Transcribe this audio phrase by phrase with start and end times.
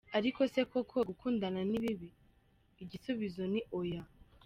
[0.17, 2.09] Ariko se koko gukundana ni bibi?
[2.83, 4.03] Igisubizo ni oya.